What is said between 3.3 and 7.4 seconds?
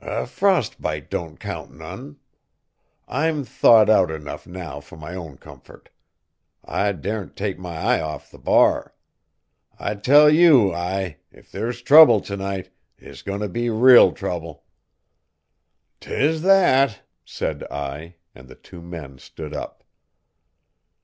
thawed out enough now fur my own comfort. I dar n't